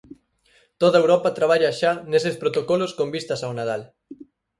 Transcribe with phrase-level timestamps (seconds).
[0.81, 3.81] Toda Europa traballa xa neses protocolos con vistas ao Nadal.